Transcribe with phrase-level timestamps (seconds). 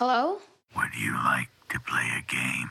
[0.00, 0.38] Hello?
[0.74, 2.70] Would you like to play a game?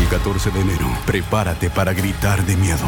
[0.00, 2.78] El 14 de enero, prepárate para gritar de miedo.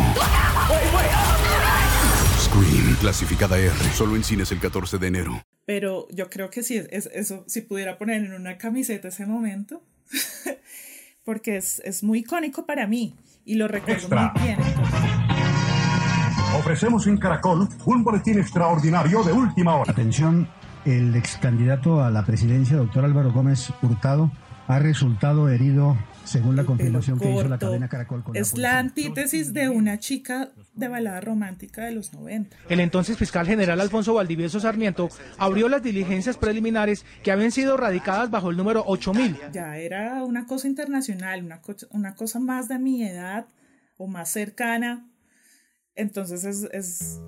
[2.39, 5.43] Scream, clasificada R, solo en cines el 14 de enero.
[5.67, 9.83] Pero yo creo que sí, es, eso, si pudiera poner en una camiseta ese momento,
[11.27, 13.15] porque es, es muy icónico para mí
[13.45, 14.33] y lo recuerdo Extra.
[14.35, 14.59] muy bien.
[16.57, 19.93] Ofrecemos en Caracol un boletín extraordinario de última hora.
[19.93, 20.49] Atención,
[20.85, 24.31] el ex candidato a la presidencia, doctor Álvaro Gómez Hurtado,
[24.67, 28.73] ha resultado herido según la confirmación que hizo la cadena Caracol con Es policía.
[28.73, 32.57] la antítesis de una chica de balada romántica de los 90.
[32.71, 38.31] El entonces fiscal general Alfonso Valdivieso Sarmiento abrió las diligencias preliminares que habían sido radicadas
[38.31, 39.37] bajo el número 8000.
[39.53, 43.45] Ya era una cosa internacional, una, co- una cosa más de mi edad
[43.99, 45.07] o más cercana.
[45.95, 47.21] Entonces es, es-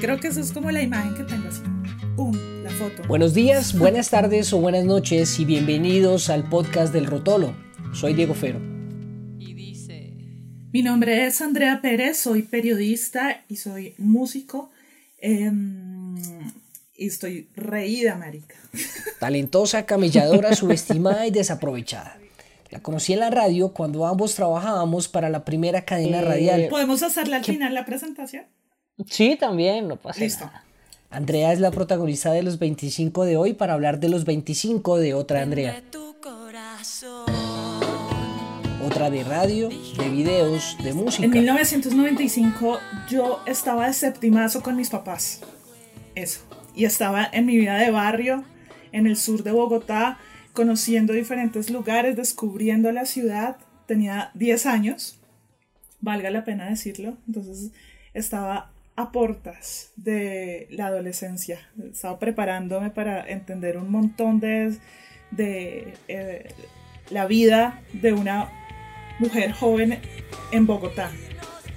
[0.00, 1.62] creo que eso es como la imagen que tengo así.
[2.16, 2.34] ¡Pum!
[2.78, 3.02] Foto.
[3.08, 7.52] Buenos días, buenas tardes o buenas noches y bienvenidos al podcast del Rotolo.
[7.92, 8.60] Soy Diego Fero.
[10.70, 14.70] Mi nombre es Andrea Pérez, soy periodista y soy músico.
[15.18, 16.16] em,
[16.94, 18.54] y estoy reída, marica.
[19.18, 22.18] Talentosa, camelladora, subestimada y desaprovechada.
[22.70, 26.68] La conocí en la radio cuando ambos trabajábamos para la primera cadena radial.
[26.68, 28.44] ¿Podemos hacerle al final la presentación?
[29.06, 30.44] Sí, también, no pasa Listo.
[30.44, 30.67] nada.
[31.10, 35.14] Andrea es la protagonista de los 25 de hoy para hablar de los 25 de
[35.14, 35.82] otra Andrea.
[38.84, 41.24] Otra de radio, de videos, de música.
[41.24, 45.40] En 1995 yo estaba de septimazo con mis papás.
[46.14, 46.40] Eso.
[46.74, 48.44] Y estaba en mi vida de barrio,
[48.92, 50.18] en el sur de Bogotá,
[50.52, 53.56] conociendo diferentes lugares, descubriendo la ciudad.
[53.86, 55.18] Tenía 10 años,
[56.02, 57.16] valga la pena decirlo.
[57.26, 57.70] Entonces
[58.12, 61.60] estaba a portas de la adolescencia.
[61.92, 64.76] Estaba preparándome para entender un montón de,
[65.30, 66.48] de eh,
[67.08, 68.50] la vida de una
[69.20, 70.00] mujer joven
[70.50, 71.12] en Bogotá.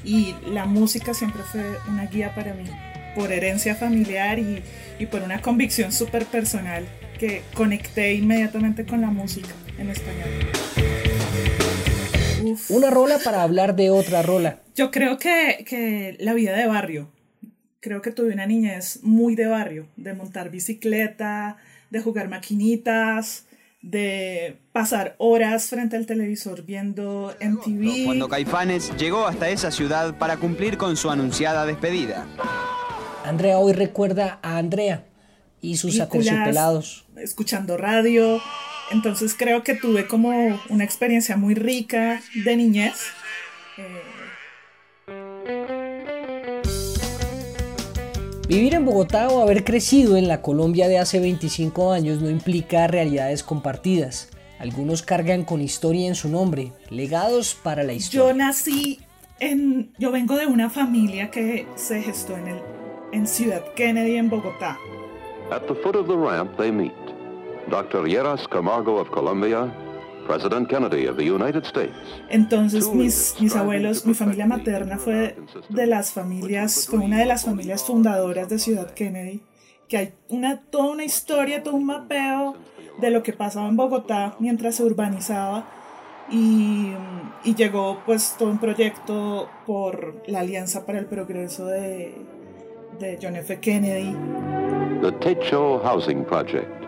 [0.04, 2.64] Y la música siempre fue una guía para mí,
[3.14, 4.64] por herencia familiar y,
[4.98, 6.88] y por una convicción súper personal
[7.20, 10.30] que conecté inmediatamente con la música en español.
[12.70, 14.61] Una rola para hablar de otra rola.
[14.76, 17.12] Yo creo que, que la vida de barrio,
[17.80, 21.58] creo que tuve una niñez muy de barrio, de montar bicicleta,
[21.90, 23.46] de jugar maquinitas,
[23.82, 28.06] de pasar horas frente al televisor viendo MTV.
[28.06, 32.26] Cuando Caifanes llegó hasta esa ciudad para cumplir con su anunciada despedida.
[33.26, 35.06] Andrea hoy recuerda a Andrea
[35.62, 37.06] y sus aterciopelados.
[37.18, 38.42] escuchando radio.
[38.92, 40.32] Entonces creo que tuve como
[40.70, 42.96] una experiencia muy rica de niñez.
[43.78, 44.11] Eh,
[48.52, 52.86] Vivir en Bogotá o haber crecido en la Colombia de hace 25 años no implica
[52.86, 54.30] realidades compartidas.
[54.60, 58.34] Algunos cargan con historia en su nombre, legados para la yo historia.
[58.34, 59.00] nací
[59.40, 59.94] en.
[59.98, 62.58] Yo vengo de una familia que se gestó en, el,
[63.14, 64.78] en Ciudad Kennedy, en Bogotá.
[65.50, 66.92] At the foot of the ramp, they meet
[67.70, 68.06] Dr.
[68.06, 69.74] Yeras Camargo of Colombia,
[70.32, 71.94] President Kennedy of the United States.
[72.30, 75.36] Entonces mis, mis abuelos, mi familia materna fue
[75.68, 79.42] de las familias, fue una de las familias fundadoras de Ciudad Kennedy,
[79.90, 82.56] que hay una, toda una historia, todo un mapeo
[83.02, 85.66] de lo que pasaba en Bogotá mientras se urbanizaba
[86.32, 86.94] y,
[87.44, 92.16] y llegó pues todo un proyecto por la Alianza para el Progreso de,
[93.00, 93.60] de John F.
[93.60, 94.16] Kennedy.
[95.02, 96.81] The Techo Housing Project,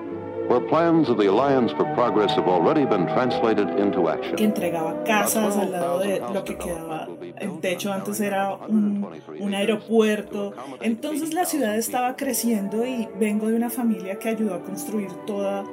[0.48, 4.40] where plans of the Alliance for Progress have already been translated into que action.
[4.40, 7.08] entregaba casas al lado de lo que quedaba.
[7.40, 9.06] El techo antes era un,
[9.40, 10.53] un aeropuerto.
[10.82, 15.64] Entonces la ciudad estaba creciendo y vengo de una familia que ayudó a construir toda,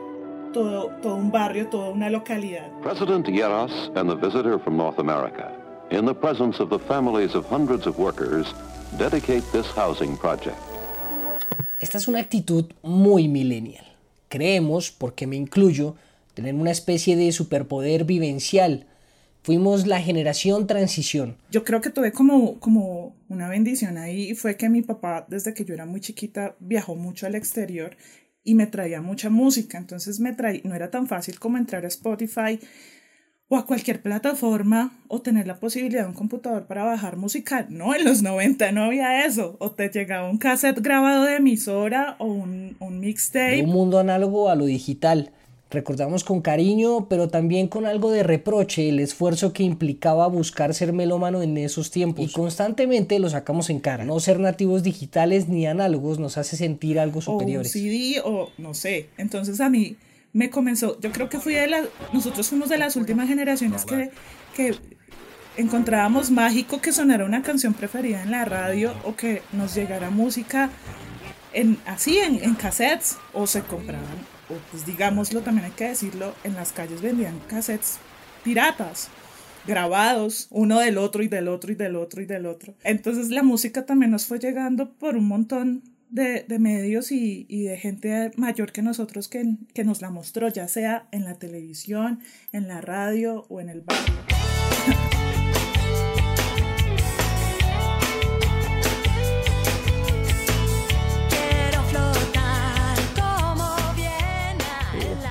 [0.53, 2.71] todo, todo un barrio, toda una localidad.
[2.83, 5.53] President Yeras and the visitor from North America,
[5.91, 8.55] in the presence of the families of hundreds of workers,
[8.99, 10.57] dedicate this housing project.
[11.79, 13.85] Esta es una actitud muy millennial.
[14.31, 15.97] Creemos, porque me incluyo,
[16.33, 18.87] tener una especie de superpoder vivencial.
[19.43, 21.37] Fuimos la generación transición.
[21.51, 25.65] Yo creo que tuve como, como una bendición ahí fue que mi papá, desde que
[25.65, 27.97] yo era muy chiquita, viajó mucho al exterior
[28.45, 29.77] y me traía mucha música.
[29.77, 32.61] Entonces me traía, no era tan fácil como entrar a Spotify
[33.53, 37.67] o a cualquier plataforma o tener la posibilidad de un computador para bajar música.
[37.69, 39.57] No, en los 90 no había eso.
[39.59, 43.63] O te llegaba un cassette grabado de emisora o un, un De mixtape.
[43.65, 45.33] un mundo análogo a lo digital.
[45.69, 50.93] Recordamos con cariño, pero también con algo de reproche, el esfuerzo que implicaba buscar ser
[50.93, 52.25] melómano en esos tiempos.
[52.25, 54.05] Y constantemente lo sacamos en cara.
[54.05, 57.73] No ser nativos digitales ni análogos nos hace sentir algo o un superiores.
[57.73, 59.09] CD o no sé.
[59.19, 59.97] Entonces a mí
[60.33, 64.11] me comenzó, yo creo que fui de las, nosotros fuimos de las últimas generaciones que,
[64.55, 64.77] que
[65.57, 70.71] encontrábamos mágico que sonara una canción preferida en la radio o que nos llegara música
[71.53, 74.05] en, así en, en cassettes o se compraban,
[74.49, 77.99] o pues digámoslo, también hay que decirlo, en las calles vendían cassettes
[78.45, 79.09] piratas
[79.67, 82.75] grabados uno del otro y del otro y del otro y del otro.
[82.83, 87.63] Entonces la música también nos fue llegando por un montón de, de medios y, y,
[87.65, 92.21] de gente mayor que nosotros que, que nos la mostró, ya sea en la televisión,
[92.53, 94.15] en la radio o en el barrio.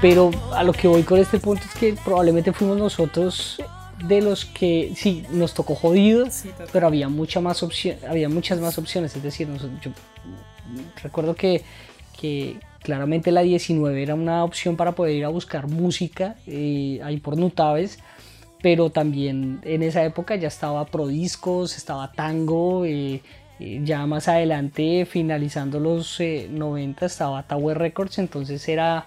[0.02, 3.62] Pero a lo que voy con este punto es que probablemente fuimos nosotros
[4.08, 8.60] de los que sí nos tocó jodido, Sí, pero había mucha más opción, había muchas
[8.62, 9.14] más opciones.
[9.18, 9.92] Es decir, nos- yo
[11.02, 11.64] recuerdo que,
[12.20, 17.18] que claramente la 19 era una opción para poder ir a buscar música eh, ahí
[17.18, 18.00] por Nutaves,
[18.62, 22.86] pero también en esa época ya estaba Prodiscos, estaba Tango.
[22.86, 23.22] eh,
[23.62, 29.06] eh, ya más adelante, finalizando los eh, 90, estaba Tower Records, entonces era,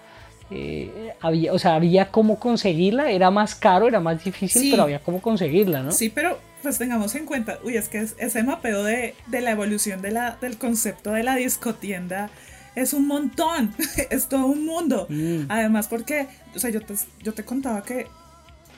[0.51, 4.71] eh, había, o sea, había cómo conseguirla, era más caro, era más difícil, Sí.
[4.71, 5.91] pero había cómo conseguirla, ¿no?
[5.93, 9.51] Sí, pero pues tengamos en cuenta, uy, es que es- ese mapeo de, de la
[9.51, 12.31] evolución de la, del concepto de la discotienda
[12.75, 13.75] es un montón,
[14.11, 15.07] es todo un mundo.
[15.11, 15.45] Mm.
[15.49, 18.07] Además, porque, o sea, yo te, yo te contaba que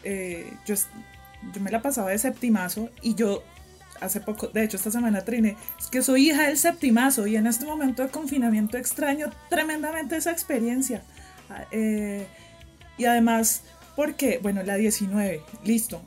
[0.03, 0.75] eh, yo,
[1.55, 3.43] yo me la pasaba de septimazo y yo
[4.01, 7.47] hace poco, de hecho esta semana triné, es que soy hija del septimazo y en
[7.47, 11.03] este momento de confinamiento extraño tremendamente esa experiencia.
[11.49, 12.27] Ah, eh,
[12.99, 13.63] y además,
[13.97, 16.03] porque, bueno, la 19, listo.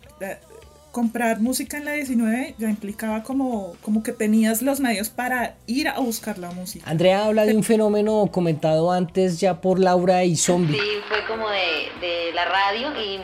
[0.98, 5.88] Comprar música en la 19 ya implicaba como, como que tenías los medios para ir
[5.88, 6.90] a buscar la música.
[6.90, 10.74] Andrea habla de un fenómeno comentado antes ya por Laura y Zombie.
[10.80, 13.20] Sí, fue como de, de la radio y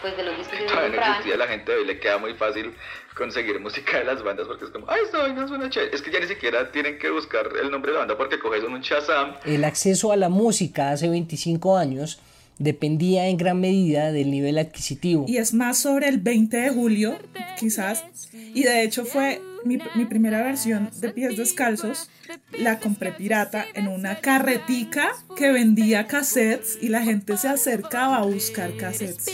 [0.00, 1.16] pues de los discos que compraban.
[1.16, 2.72] existía la gente de hoy le queda muy fácil
[3.16, 5.96] conseguir música de las bandas porque es como, ay, esta vaina suena chévere.
[5.96, 8.62] Es que ya ni siquiera tienen que buscar el nombre de la banda porque coges
[8.62, 9.34] un Shazam.
[9.44, 12.20] El acceso a la música hace 25 años
[12.58, 15.24] dependía en gran medida del nivel adquisitivo.
[15.28, 17.18] Y es más sobre el 20 de julio,
[17.58, 18.04] quizás.
[18.32, 22.08] Y de hecho fue mi, mi primera versión de pies descalzos.
[22.58, 28.22] La compré pirata en una carretica que vendía cassettes y la gente se acercaba a
[28.22, 29.30] buscar cassettes.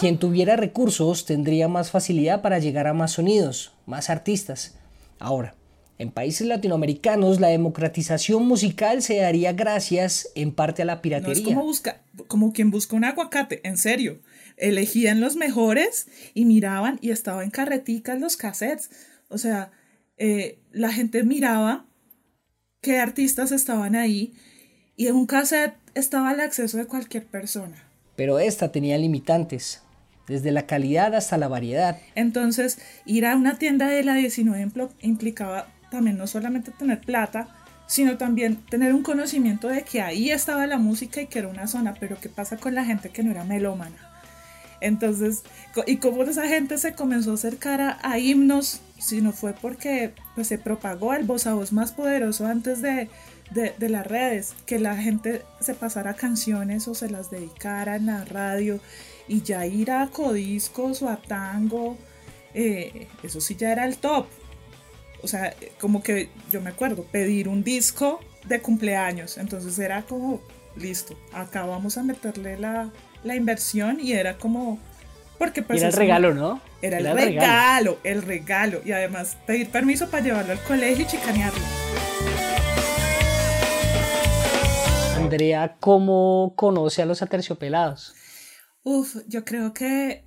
[0.00, 4.76] Quien tuviera recursos tendría más facilidad para llegar a más sonidos, más artistas.
[5.18, 5.54] Ahora,
[5.98, 11.02] en países latinoamericanos la democratización musical se daría gracias en parte a la No es
[11.02, 11.44] piratería.
[11.44, 14.20] como, busca, como quien busca un aguacate, en serio.
[14.56, 18.90] Elegían los mejores y miraban y estaba en carreticas los cassettes.
[19.28, 19.70] O sea,
[20.16, 21.86] eh, la gente miraba
[22.80, 24.34] qué artistas estaban ahí
[24.96, 27.84] y en un cassette estaba al acceso de cualquier persona.
[28.16, 29.82] Pero esta tenía limitantes,
[30.26, 31.98] desde la calidad hasta la variedad.
[32.16, 37.48] Entonces, ir a una tienda de la 19 implo- implicaba también no solamente tener plata,
[37.86, 41.66] sino también tener un conocimiento de que ahí estaba la música y que era una
[41.66, 43.96] zona, pero ¿qué pasa con la gente que no era melómana?
[44.80, 45.42] Entonces,
[45.86, 50.12] y cómo esa gente se comenzó a acercar a, a himnos, si no fue porque
[50.34, 53.08] pues, se propagó el voz a voz más poderoso antes de,
[53.50, 58.06] de, de las redes, que la gente se pasara canciones o se las dedicara en
[58.06, 58.80] la radio
[59.26, 61.96] y ya ir a codiscos o a tango,
[62.54, 64.26] eh, eso sí ya era el top.
[65.22, 70.40] O sea, como que yo me acuerdo, pedir un disco de cumpleaños, entonces era como,
[70.76, 72.90] listo, acá vamos a meterle la,
[73.24, 74.78] la inversión y era como...
[75.38, 76.60] Porque pues era el regalo, ¿no?
[76.82, 77.98] Era el regalo, el regalo.
[78.02, 78.80] el regalo.
[78.84, 81.64] Y además pedir permiso para llevarlo al colegio y chicanearlo.
[85.16, 88.14] Andrea, ¿cómo conoce a los aterciopelados?
[88.82, 90.24] Uf, yo creo que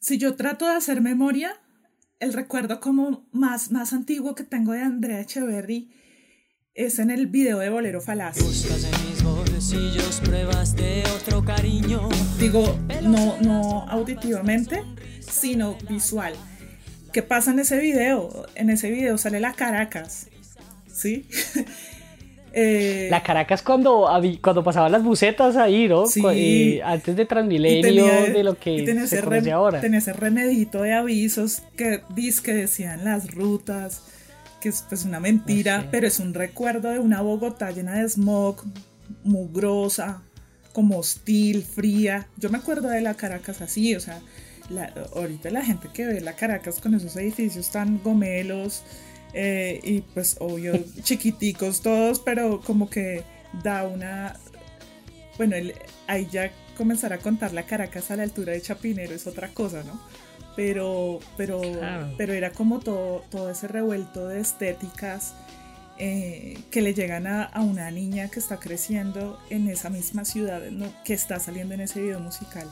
[0.00, 1.60] si yo trato de hacer memoria,
[2.20, 5.90] el recuerdo como más, más antiguo que tengo de Andrea Echeverry
[6.74, 8.38] es en el video de Bolero Falaz.
[10.20, 12.08] pruebas de otro cariño.
[12.38, 14.84] Digo, no, no auditivamente,
[15.20, 16.34] sino visual.
[17.12, 18.46] ¿Qué pasa en ese video?
[18.54, 20.28] En ese video sale la Caracas,
[20.92, 21.26] ¿sí?
[22.52, 24.08] Eh, La Caracas cuando,
[24.40, 26.06] cuando pasaban las bucetas ahí, ¿no?
[26.06, 26.80] Sí.
[26.82, 29.80] Antes de Transmilenio, tenía- de lo que tenía se ese conoce rem- ahora.
[29.80, 32.02] Tenía ese remedito de avisos que
[32.42, 34.02] que decían las rutas,
[34.60, 38.64] que es pues una mentira, pero es un recuerdo de una Bogotá llena de smog,
[39.24, 40.22] mugrosa,
[40.72, 42.28] como hostil, fría.
[42.36, 44.20] Yo me acuerdo de la Caracas así, o sea,
[44.70, 48.82] la- ahorita la gente que ve la Caracas con esos edificios tan gomelos,
[49.34, 53.24] Eh, y pues obvio, chiquiticos todos, pero como que
[53.62, 54.36] da una...
[55.36, 55.74] Bueno, el,
[56.06, 59.82] ahí ya comenzar a contar la Caracas a la altura de Chapinero es otra cosa,
[59.84, 60.00] ¿no?
[60.56, 61.60] Pero, pero,
[62.16, 65.34] pero era como todo, todo ese revuelto de estéticas
[65.98, 70.62] eh, que le llegan a, a, una niña que está creciendo en esa misma ciudad,
[70.70, 70.92] ¿no?
[71.04, 72.68] que está saliendo en ese video musical.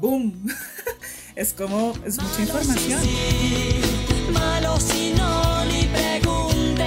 [0.00, 0.48] ¡Boom!
[1.36, 3.99] es como, es mucha información.
[4.32, 6.86] Malo si no ni preguntes.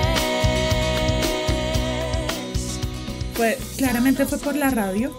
[3.34, 5.12] Fue, claramente fue por la radio,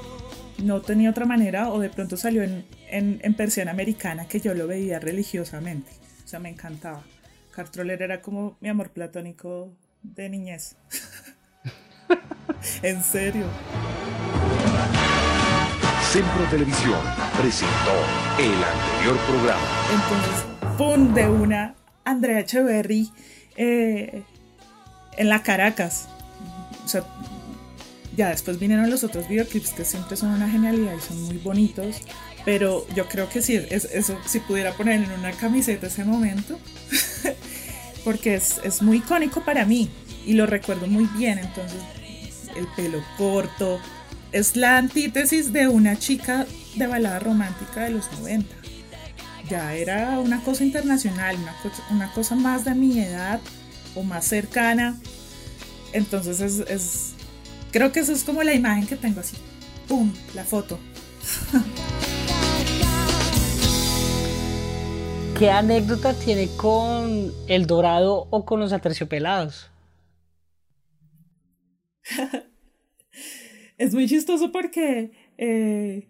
[0.63, 4.55] no tenía otra manera, o de pronto salió en, en, en persiana americana que yo
[4.55, 5.93] lo veía religiosamente.
[6.25, 7.03] O sea, me encantaba.
[7.55, 10.77] Cartroller era como mi amor platónico de niñez.
[12.83, 13.47] en serio.
[16.11, 17.01] Centro Televisión
[17.41, 17.93] presentó
[18.39, 19.63] el anterior programa.
[19.93, 20.45] Entonces,
[20.79, 21.15] ¡pum!
[21.15, 23.11] De una, Andrea Echeverry
[23.57, 24.23] eh,
[25.17, 26.09] en la Caracas.
[26.85, 27.05] O
[28.17, 32.03] ya después vinieron los otros videoclips que siempre son una genialidad y son muy bonitos.
[32.45, 36.59] Pero yo creo que sí, es, eso, si pudiera poner en una camiseta ese momento,
[38.05, 39.91] porque es, es muy icónico para mí
[40.27, 41.39] y lo recuerdo muy bien.
[41.39, 41.81] Entonces,
[42.55, 43.81] el pelo corto,
[44.33, 48.64] es la antítesis de una chica de balada romántica de los 90.
[49.49, 53.41] Ya era una cosa internacional, una cosa, una cosa más de mi edad
[53.95, 54.99] o más cercana.
[55.93, 57.15] Entonces es, es,
[57.71, 59.37] creo que eso es como la imagen que tengo así.
[59.89, 60.13] ¡Pum!
[60.35, 60.79] La foto.
[65.39, 69.69] ¿Qué anécdota tiene con El Dorado o con los aterciopelados?
[73.79, 76.09] es muy chistoso porque eh,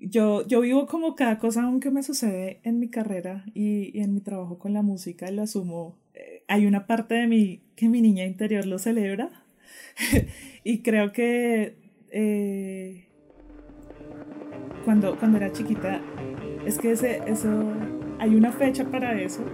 [0.00, 4.14] yo, yo vivo como cada cosa aunque me sucede en mi carrera y, y en
[4.14, 5.96] mi trabajo con la música, lo asumo.
[6.14, 9.30] Eh, hay una parte de mí que mi niña interior lo celebra
[10.64, 11.76] y creo que
[12.10, 13.04] eh,
[14.84, 16.00] cuando, cuando era chiquita,
[16.66, 17.72] es que ese, eso,
[18.18, 19.44] hay una fecha para eso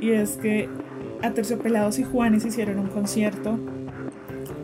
[0.00, 0.68] y es que
[1.22, 3.58] Aterciopelados y Juanes hicieron un concierto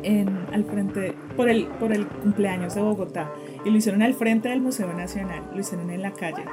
[0.03, 3.31] en, al frente, por el, por el cumpleaños de Bogotá.
[3.67, 6.45] Y lo hicieron al frente del Museo Nacional, lo hicieron en la calle.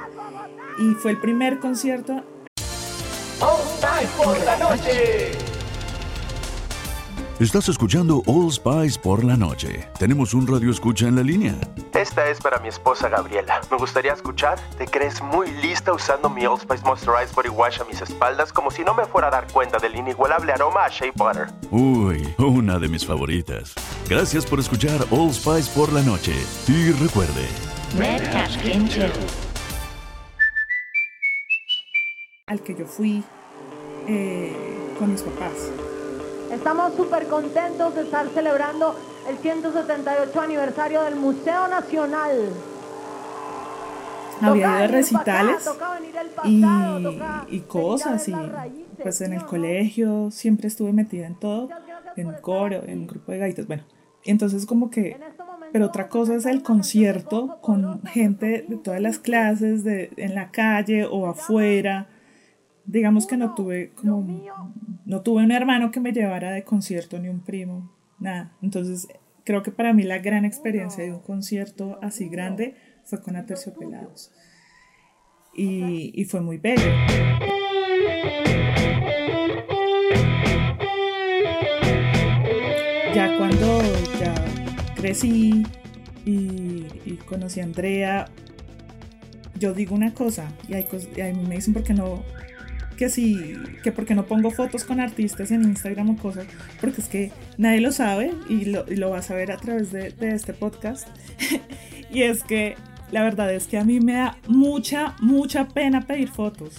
[0.80, 2.24] Y fue el primer concierto.
[4.16, 5.30] por la noche!
[7.38, 9.88] Estás escuchando All Spice por la noche.
[9.96, 11.54] Tenemos un radio escucha en la línea.
[11.92, 13.60] Esta es para mi esposa Gabriela.
[13.70, 14.58] Me gustaría escuchar.
[14.76, 18.72] ¿Te crees muy lista usando mi All Spice Moisturized Body Wash a mis espaldas como
[18.72, 21.46] si no me fuera a dar cuenta del inigualable aroma a Shea Butter?
[21.70, 23.72] Uy, una de mis favoritas.
[24.08, 26.34] Gracias por escuchar All Spice por la noche.
[26.68, 27.48] Y recuerde.
[27.96, 29.08] Red Cash Game Show.
[32.46, 33.24] Al que yo fui
[34.06, 34.52] eh,
[34.98, 35.70] con mis papás.
[36.52, 38.94] Estamos súper contentos de estar celebrando
[39.26, 42.50] el 178 aniversario del Museo Nacional.
[44.42, 45.66] Había de recitales
[46.44, 46.62] y,
[47.48, 48.34] y cosas y
[49.02, 51.70] pues en el colegio siempre estuve metida en todo,
[52.16, 53.84] en coro, en grupo de gaitas, bueno,
[54.24, 55.16] entonces como que,
[55.72, 60.50] pero otra cosa es el concierto con gente de todas las clases, de, en la
[60.50, 62.08] calle o afuera,
[62.86, 64.26] digamos que no tuve como
[65.06, 68.52] no tuve un hermano que me llevara de concierto ni un primo nada.
[68.62, 69.08] Entonces
[69.44, 74.32] creo que para mí la gran experiencia de un concierto así grande fue con Aterciopelados.
[75.54, 76.90] y, y fue muy bello
[85.04, 85.66] crecí
[86.24, 88.26] y, conocí a Andrea
[89.58, 90.86] yo digo una cosa y, hay
[91.20, 92.22] a mí me dicen por qué no
[92.96, 96.46] que sí, que porque no pongo fotos con artistas en Instagram o cosas,
[96.80, 99.90] porque es que nadie lo sabe y lo, y lo vas a ver a través
[99.90, 101.08] de este podcast.
[102.12, 102.76] y es que
[103.10, 106.76] la verdad es que a mí me da mucha, mucha pena pedir fotos.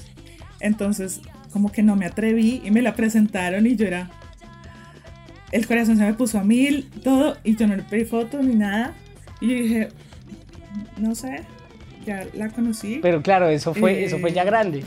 [0.61, 1.19] Entonces,
[1.51, 4.09] como que no me atreví y me la presentaron y yo era...
[5.55, 8.55] El corazón se me puso a mil, todo, y yo no le pedí fotos ni
[8.55, 8.93] nada.
[9.39, 9.89] Y yo dije,
[10.97, 11.45] no sé,
[12.05, 12.99] ya la conocí.
[13.01, 14.83] Pero claro, eso fue, eso fue ya Eh, grande.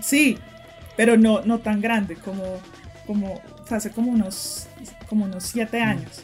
[0.00, 0.38] Sí,
[0.96, 2.62] pero no, no tan grande, como,
[3.06, 4.68] como hace como unos,
[5.06, 6.22] como unos siete años.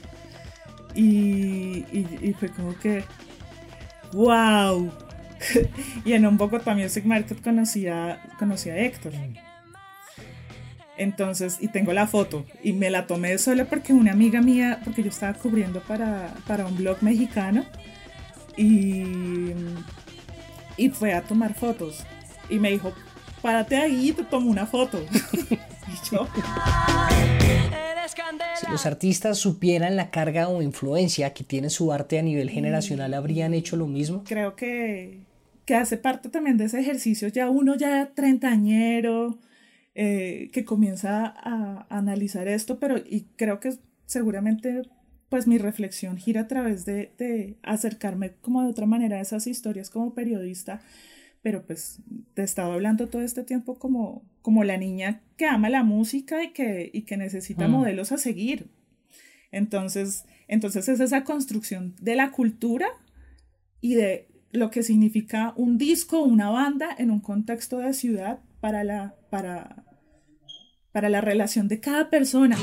[0.95, 3.05] Y, y, y fue como que,
[4.15, 4.91] wow.
[6.07, 9.13] y en un Bogotá Music Market conocí a, conocí a Héctor.
[10.99, 15.03] Entonces, y tengo la foto, y me la tomé solo porque una amiga mía, porque
[15.03, 17.65] yo estaba cubriendo para, para un blog mexicano,
[18.57, 19.03] y,
[20.77, 22.05] y fue a tomar fotos.
[22.49, 22.93] Y me dijo,
[23.43, 24.99] párate ahí y te tomo una foto.
[25.51, 26.27] y yo...
[28.59, 33.13] Si los artistas supieran la carga o influencia que tiene su arte a nivel generacional,
[33.15, 34.25] ¿habrían hecho lo mismo?
[34.27, 35.21] Creo que,
[35.65, 39.39] que hace parte también de ese ejercicio, ya uno ya treintañero,
[39.99, 43.73] eh, que comienza a, a, analizar esto, pero y creo que
[44.05, 44.83] seguramente
[45.31, 49.47] pues mi reflexión gira a través de, de acercarme como de otra manera a esas
[49.47, 50.83] historias como periodista,
[51.41, 52.01] pero pues
[52.35, 56.45] te he estado hablando todo este tiempo como, como la niña que ama la música
[56.45, 57.71] y que, y que necesita Mm.
[57.71, 58.69] modelos a seguir.
[59.51, 62.89] Entonces, entonces es esa construcción de la cultura
[63.81, 68.85] y de lo que significa un disco, una banda en un contexto de ciudad para
[68.85, 69.86] la, para,
[70.97, 72.57] para la relación de cada persona.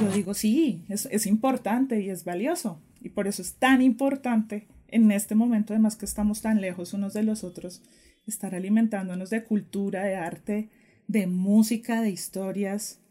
[0.00, 2.80] Yo digo, sí, es, es importante y es valioso.
[3.02, 7.12] Y por eso es tan importante en este momento, además que estamos tan lejos unos
[7.12, 7.82] de los otros,
[8.26, 10.70] estar alimentándonos de cultura, de arte,
[11.08, 13.02] de música, de historias.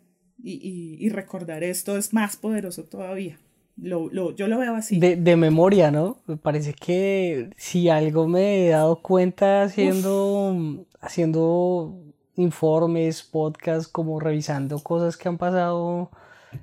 [0.41, 3.37] Y, y, y recordar esto es más poderoso todavía.
[3.79, 4.99] Lo, lo, yo lo veo así.
[4.99, 6.17] De, de, memoria, ¿no?
[6.25, 11.93] Me parece que si algo me he dado cuenta haciendo, haciendo
[12.35, 16.09] informes, podcasts, como revisando cosas que han pasado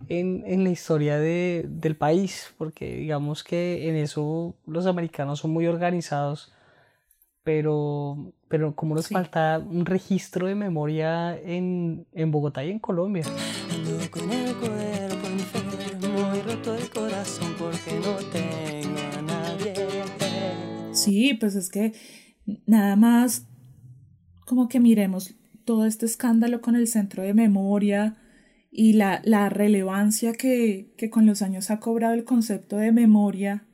[0.08, 5.52] en, en la historia de, del país, porque digamos que en eso los americanos son
[5.52, 6.52] muy organizados,
[7.44, 9.14] pero, pero como nos sí.
[9.14, 13.24] falta un registro de memoria en, en Bogotá y en Colombia.
[17.84, 19.74] Porque no tengo nadie.
[20.92, 21.92] Sí, pues es que
[22.66, 23.46] nada más
[24.46, 28.16] como que miremos todo este escándalo con el centro de memoria
[28.70, 33.66] y la, la relevancia que, que con los años ha cobrado el concepto de memoria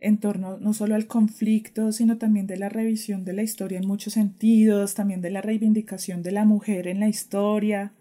[0.00, 3.86] en torno no solo al conflicto, sino también de la revisión de la historia en
[3.86, 7.94] muchos sentidos, también de la reivindicación de la mujer en la historia,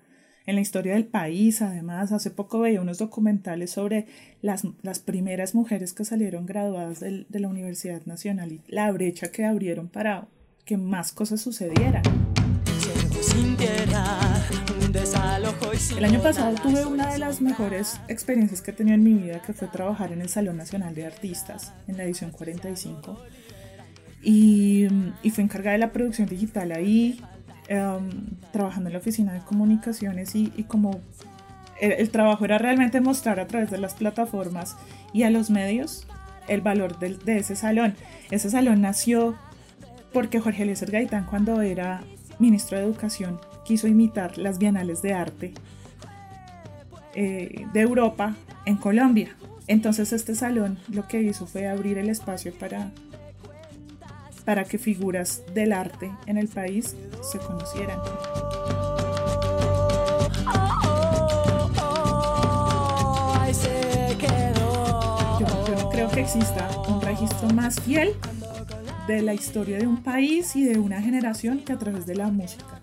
[0.45, 1.61] en la historia del país.
[1.61, 4.07] Además, hace poco veía unos documentales sobre
[4.41, 9.31] las, las primeras mujeres que salieron graduadas de, de la Universidad Nacional y la brecha
[9.31, 10.27] que abrieron para
[10.65, 12.03] que más cosas sucedieran.
[15.97, 19.41] El año pasado tuve una de las mejores experiencias que he tenido en mi vida,
[19.41, 23.17] que fue trabajar en el Salón Nacional de Artistas, en la edición 45.
[24.21, 24.87] Y,
[25.21, 27.19] y fui encargada de la producción digital ahí,
[27.69, 28.09] um,
[28.51, 31.01] trabajando en la oficina de comunicaciones y, y como
[31.79, 34.75] el, el, trabajo era realmente mostrar a través de las plataformas
[35.13, 36.07] y a los medios
[36.47, 37.95] el valor de, de ese salón.
[38.31, 39.35] Ese salón nació
[40.11, 42.03] porque Jorge Eliezer Gaitán cuando era
[42.39, 45.53] ministro de Educación quiso imitar las bienales de arte
[47.15, 49.35] eh, de Europa en Colombia.
[49.67, 52.91] Entonces este salón lo que hizo fue abrir el espacio para,
[54.45, 57.99] para que figuras del arte en el país se conocieran.
[65.39, 68.13] Yo, no creo que exista un registro más fiel
[69.07, 72.27] de la historia de un país y de una generación que a través de la
[72.27, 72.81] música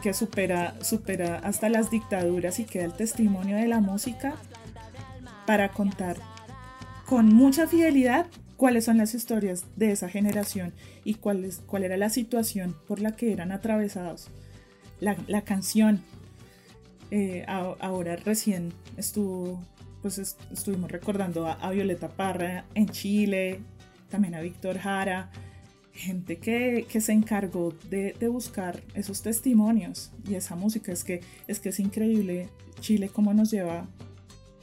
[0.00, 4.34] que supera, supera hasta las dictaduras y queda el testimonio de la música
[5.46, 6.16] para contar
[7.06, 8.26] con mucha fidelidad
[8.60, 13.00] cuáles son las historias de esa generación y cuál, es, cuál era la situación por
[13.00, 14.28] la que eran atravesados.
[15.00, 16.02] La, la canción,
[17.10, 19.64] eh, a, ahora recién estuvo,
[20.02, 23.60] pues est estuvimos recordando a, a Violeta Parra en Chile,
[24.10, 25.30] también a Víctor Jara,
[25.94, 30.92] gente que, que se encargó de, de, buscar esos testimonios y esa música.
[30.92, 33.88] Es que es, que es increíble Chile cómo nos lleva,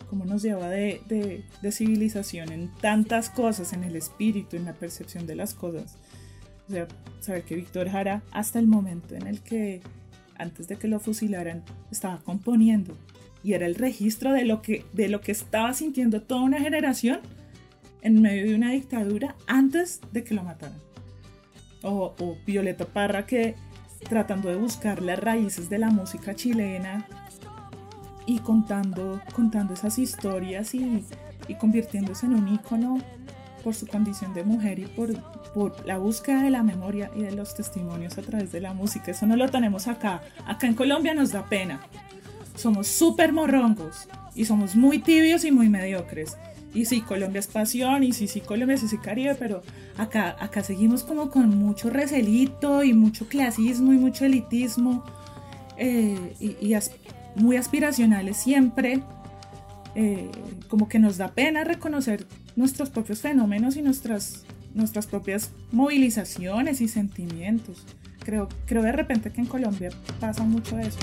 [0.10, 5.28] cómo nos lleva de, de, civilización en tantas cosas, en el espíritu, en la percepción
[5.28, 5.98] de las cosas.
[6.68, 6.88] O sea,
[7.20, 9.82] saber que Víctor Jara, hasta el momento en el que,
[10.38, 12.98] antes de que lo fusilaran, estaba componiendo
[13.44, 17.20] y era el registro de lo que, de lo que estaba sintiendo toda una generación
[18.02, 20.80] en medio de una dictadura antes de que lo mataran.
[21.84, 23.56] O, o, Violeta Parra que
[24.10, 27.08] tratando de buscar las raíces de la música chilena
[28.28, 31.04] y contando, contando esas historias y,
[31.48, 33.00] y convirtiéndose en un ícono
[33.64, 35.20] por su condición de mujer y por,
[35.54, 39.10] por la búsqueda de la memoria y de los testimonios a través de la música.
[39.10, 40.22] Eso no lo tenemos acá.
[40.46, 41.82] Acá en Colombia nos da pena.
[42.56, 46.38] Somos súper morrongos y somos muy tibios y muy mediocres
[46.78, 49.64] y sí, Colombia es pasión, y sí, sí, Colombia sí, sí, Caribe, pero
[49.98, 55.04] acá, acá seguimos como con mucho recelito y mucho clasismo y mucho elitismo
[55.78, 56.74] eh, y, y,
[57.38, 59.02] muy aspiracionales siempre,
[59.96, 60.30] eh,
[60.68, 66.88] como que nos da pena reconocer nuestros propios fenómenos y nuestras, nuestras propias movilizaciones y
[66.88, 67.86] sentimientos.
[68.20, 71.00] Creo, creo de repente que en Colombia pasa mucho eso.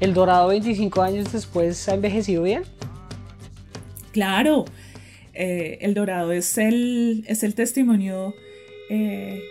[0.00, 2.62] ¿El Dorado 25 años después ha envejecido bien?
[4.12, 4.64] Claro,
[5.34, 8.34] eh, El Dorado es el, es el testimonio
[8.90, 9.42] eh,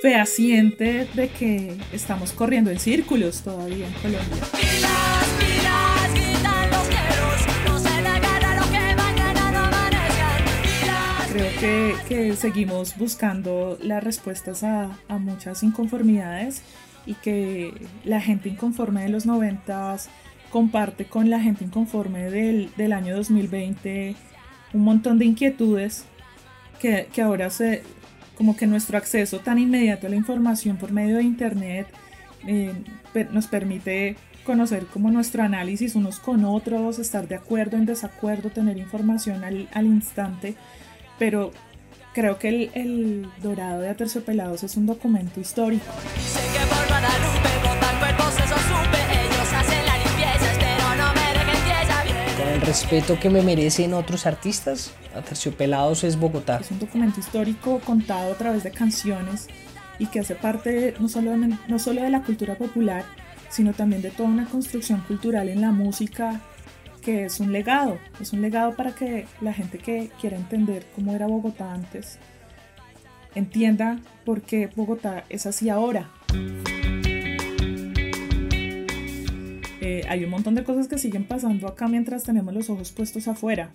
[0.00, 4.44] fehaciente de que estamos corriendo en círculos todavía en Colombia.
[11.32, 16.62] Creo que, que seguimos buscando las respuestas a, a muchas inconformidades
[17.04, 20.08] y que la gente inconforme de los noventas
[20.50, 24.16] comparte con la gente inconforme del, del año 2020
[24.72, 26.04] un montón de inquietudes
[26.80, 27.82] que, que, ahora se
[28.38, 31.88] como que nuestro acceso tan inmediato a la información por medio de internet
[32.46, 32.72] eh,
[33.32, 38.78] nos permite conocer como nuestro análisis unos con otros, estar de acuerdo, en desacuerdo, tener
[38.78, 40.54] información al, al instante,
[41.18, 41.50] pero
[42.14, 45.84] creo que el, el Dorado de Aterciopelados es un documento histórico.
[46.88, 47.47] Con el
[52.68, 56.58] respeto que me merecen otros artistas, Aterciopelados es Bogotá.
[56.60, 59.46] Es un documento histórico contado a través de canciones
[59.98, 63.04] y que hace parte no solo de, no solo de la cultura popular,
[63.48, 66.42] sino también de toda una construcción cultural en la música
[67.00, 71.14] que es un legado, es un legado para que la gente que quiera entender cómo
[71.14, 72.18] era Bogotá antes
[73.34, 76.10] entienda por qué Bogotá es así ahora.
[79.80, 83.28] Eh, hay un montón de cosas que siguen pasando acá mientras tenemos los ojos puestos
[83.28, 83.72] afuera.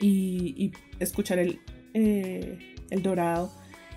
[0.00, 1.60] Y, y escuchar el,
[1.94, 3.50] eh, el dorado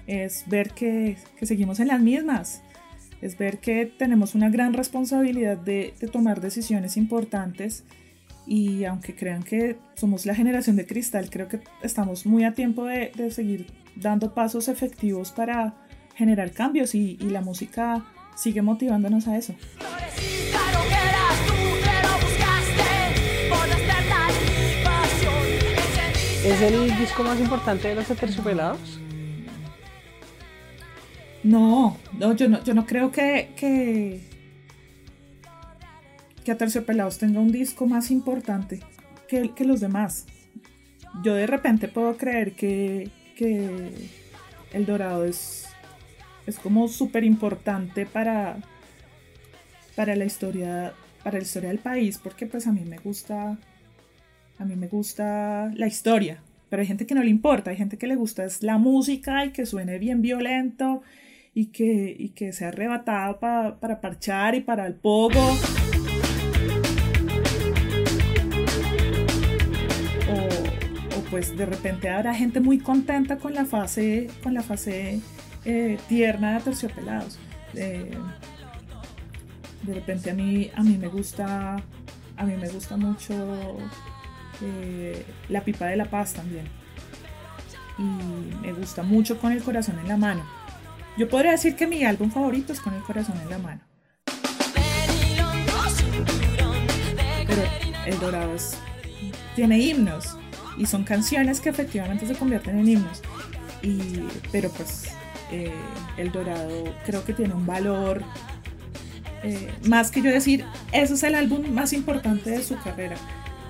[0.08, 2.62] es ver que, que, seguimos en las mismas.
[3.22, 7.84] Es ver que tenemos una gran responsabilidad de, de tomar decisiones importantes
[8.48, 12.86] y aunque crean que somos la generación de cristal, creo que estamos muy a tiempo
[12.86, 15.76] de, de seguir dando pasos efectivos para
[16.16, 19.54] generar cambios y, y, la música sigue motivándonos a eso.
[26.50, 29.00] ¿Es el disco más importante de los Aterciopelados?
[31.44, 34.20] No, no, yo no, yo no creo que, que,
[36.44, 38.80] que Aterciopelados tenga un disco más importante
[39.28, 40.26] que, que los demás.
[41.24, 44.10] Yo de repente puedo creer que, que
[44.74, 45.68] El Dorado es,
[46.48, 48.58] es como súper importante para,
[49.96, 53.60] para la historia para la historia del país porque pues a mí me gusta
[54.60, 57.98] a mí me gusta la historia pero hay gente que no le importa hay gente
[57.98, 61.02] que le gusta es la música y que suene bien violento
[61.56, 62.72] y que, y que sea
[63.40, 65.42] para parchar y para el pogo
[71.30, 75.20] pues de repente habrá gente muy contenta con la fase, con la fase
[75.66, 77.38] eh, tierna de Terciopelados.
[77.76, 78.18] Eh,
[79.84, 81.82] de repente a mí, a mí me gusta,
[82.36, 83.78] a mí me gusta mucho
[84.62, 86.66] eh, La Pipa de la Paz también.
[87.98, 90.44] Y me gusta mucho Con el Corazón en la Mano.
[91.18, 93.82] Yo podría decir que mi álbum favorito es Con el Corazón en la Mano.
[97.48, 97.64] Pero
[98.06, 98.56] El Dorado
[99.56, 100.38] tiene himnos
[100.78, 103.22] y son canciones que efectivamente se convierten en himnos.
[103.82, 105.10] Y, pero pues
[105.52, 105.74] eh,
[106.18, 108.24] El Dorado creo que tiene un valor
[109.44, 113.16] eh, más que yo decir, eso es el álbum más importante de su carrera.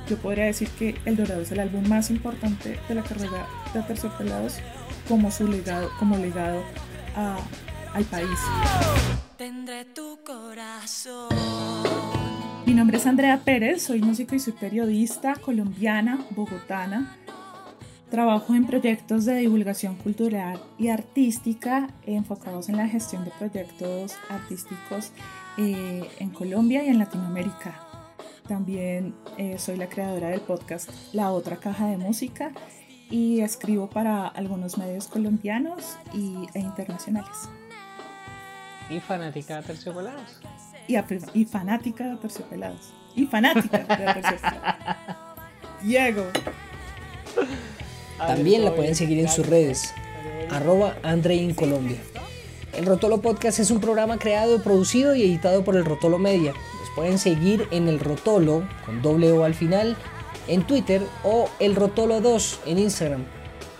[0.09, 3.79] Yo podría decir que El Dorado es el álbum más importante de la carrera de
[3.79, 4.57] Aterciopelados
[5.07, 6.63] como su legado, como legado
[7.15, 7.37] a,
[7.93, 8.39] al país.
[9.37, 11.29] Tendré tu corazón.
[12.65, 17.15] Mi nombre es Andrea Pérez, soy músico y soy periodista colombiana, bogotana.
[18.09, 25.11] Trabajo en proyectos de divulgación cultural y artística enfocados en la gestión de proyectos artísticos
[25.57, 27.88] eh, en Colombia y en Latinoamérica.
[28.49, 32.51] También eh, soy la creadora del podcast La Otra Caja de Música
[33.11, 37.47] y escribo para algunos medios colombianos y, e internacionales.
[38.89, 40.39] ¿Y fanática de Terciopelados?
[40.87, 40.97] Y,
[41.35, 42.91] y, fanática de Terciopelados.
[43.15, 44.77] Y fanática de Terciopelados.
[45.83, 46.23] Diego.
[48.17, 49.93] También la pueden seguir en sus redes.
[50.49, 51.99] Arroba Andre Colombia.
[52.73, 56.55] El Rotolo Podcast es un programa creado, producido y editado por el Rotolo Media.
[56.95, 59.95] Pueden seguir en el Rotolo, con doble O al final,
[60.47, 63.25] en Twitter o el Rotolo 2 en Instagram.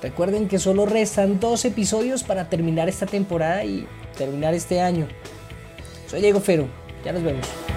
[0.02, 5.08] Recuerden que solo restan dos episodios para terminar esta temporada y terminar este año.
[6.08, 6.67] Soy Diego Fero,
[7.04, 7.68] ya nos vemos.